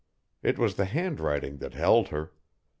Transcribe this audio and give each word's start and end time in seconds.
It 0.41 0.57
was 0.57 0.77
the 0.77 0.85
handwriting 0.85 1.57
that 1.57 1.75
held 1.75 2.07
her. 2.07 2.31